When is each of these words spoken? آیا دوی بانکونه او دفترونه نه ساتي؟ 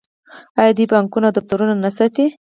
آیا 0.59 0.71
دوی 0.77 0.89
بانکونه 0.93 1.25
او 1.27 1.35
دفترونه 1.37 1.75
نه 1.85 1.89
ساتي؟ 1.97 2.25